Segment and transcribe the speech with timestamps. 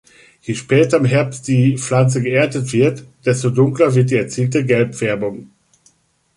[0.41, 5.51] Je später im Herbst die Pflanze geerntet wird, desto dunkler wird die erzielte Gelbfärbung.